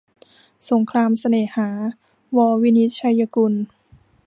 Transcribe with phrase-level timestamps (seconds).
[0.69, 1.69] สงครามเสน่หา-
[2.37, 3.53] ว วินิจฉัยกุล